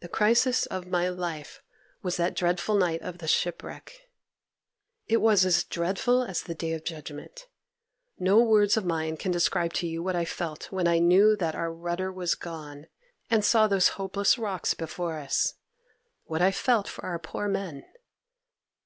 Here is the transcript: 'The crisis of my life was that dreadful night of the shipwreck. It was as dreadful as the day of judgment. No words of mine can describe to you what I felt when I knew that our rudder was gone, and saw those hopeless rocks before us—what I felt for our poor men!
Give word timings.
'The 0.00 0.08
crisis 0.08 0.64
of 0.64 0.86
my 0.86 1.10
life 1.10 1.62
was 2.02 2.16
that 2.16 2.32
dreadful 2.34 2.74
night 2.74 3.02
of 3.02 3.18
the 3.18 3.28
shipwreck. 3.28 4.08
It 5.08 5.18
was 5.18 5.44
as 5.44 5.62
dreadful 5.64 6.22
as 6.22 6.40
the 6.42 6.54
day 6.54 6.72
of 6.72 6.84
judgment. 6.86 7.46
No 8.18 8.40
words 8.40 8.78
of 8.78 8.86
mine 8.86 9.18
can 9.18 9.30
describe 9.30 9.74
to 9.74 9.86
you 9.86 10.02
what 10.02 10.16
I 10.16 10.24
felt 10.24 10.72
when 10.72 10.88
I 10.88 11.00
knew 11.00 11.36
that 11.36 11.54
our 11.54 11.70
rudder 11.70 12.10
was 12.10 12.34
gone, 12.34 12.86
and 13.30 13.44
saw 13.44 13.66
those 13.66 13.88
hopeless 14.00 14.38
rocks 14.38 14.72
before 14.72 15.18
us—what 15.18 16.40
I 16.40 16.50
felt 16.50 16.88
for 16.88 17.04
our 17.04 17.18
poor 17.18 17.46
men! 17.46 17.84